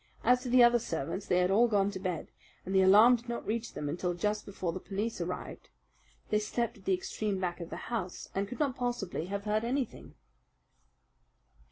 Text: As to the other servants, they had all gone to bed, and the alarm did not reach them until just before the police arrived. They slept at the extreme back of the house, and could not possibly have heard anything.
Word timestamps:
As 0.23 0.41
to 0.41 0.49
the 0.49 0.63
other 0.63 0.79
servants, 0.79 1.27
they 1.27 1.37
had 1.37 1.51
all 1.51 1.67
gone 1.67 1.91
to 1.91 1.99
bed, 1.99 2.31
and 2.65 2.73
the 2.73 2.81
alarm 2.81 3.17
did 3.17 3.29
not 3.29 3.45
reach 3.45 3.73
them 3.75 3.87
until 3.87 4.15
just 4.15 4.47
before 4.47 4.73
the 4.73 4.79
police 4.79 5.21
arrived. 5.21 5.69
They 6.31 6.39
slept 6.39 6.77
at 6.79 6.85
the 6.85 6.93
extreme 6.95 7.37
back 7.39 7.59
of 7.59 7.69
the 7.69 7.93
house, 7.93 8.27
and 8.33 8.47
could 8.47 8.57
not 8.59 8.75
possibly 8.75 9.27
have 9.27 9.43
heard 9.43 9.63
anything. 9.63 10.15